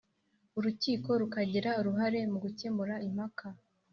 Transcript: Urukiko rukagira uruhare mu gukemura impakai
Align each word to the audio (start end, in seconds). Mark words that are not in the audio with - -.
Urukiko 0.57 1.09
rukagira 1.21 1.69
uruhare 1.79 2.19
mu 2.31 2.37
gukemura 2.43 2.95
impakai 3.07 3.59